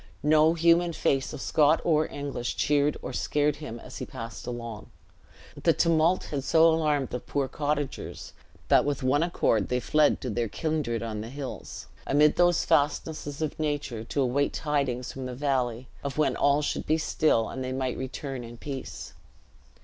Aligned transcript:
No 0.23 0.55
human 0.55 0.93
face 0.93 1.31
of 1.31 1.41
Scot 1.41 1.79
or 1.83 2.09
English 2.11 2.55
cheered 2.55 2.97
or 3.03 3.13
scared 3.13 3.57
him 3.57 3.79
as 3.79 3.99
he 3.99 4.05
passed 4.07 4.47
along. 4.47 4.89
The 5.61 5.73
tumult 5.73 6.23
had 6.31 6.43
so 6.43 6.73
alarmed 6.73 7.09
the 7.09 7.19
poor 7.19 7.47
cottagers, 7.47 8.33
that 8.67 8.83
with 8.83 9.03
one 9.03 9.21
accord 9.21 9.69
they 9.69 9.79
fled 9.79 10.19
to 10.21 10.31
their 10.31 10.47
kindred 10.47 11.03
on 11.03 11.21
the 11.21 11.29
hills, 11.29 11.85
amid 12.07 12.35
those 12.35 12.65
fastnesses 12.65 13.43
of 13.43 13.59
nature, 13.59 14.03
to 14.05 14.21
await 14.23 14.53
tidings 14.53 15.13
from 15.13 15.27
the 15.27 15.35
valley, 15.35 15.87
of 16.03 16.17
when 16.17 16.35
all 16.35 16.63
should 16.63 16.87
be 16.87 16.97
still, 16.97 17.47
and 17.49 17.63
they 17.63 17.71
might 17.71 17.95
return 17.95 18.43
in 18.43 18.57
peace. 18.57 19.13